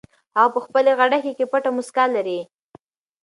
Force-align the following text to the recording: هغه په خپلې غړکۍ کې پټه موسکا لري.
هغه 0.37 0.49
په 0.55 0.59
خپلې 0.65 0.91
غړکۍ 0.99 1.31
کې 1.37 1.45
پټه 1.51 1.69
موسکا 1.75 2.05
لري. 2.15 2.39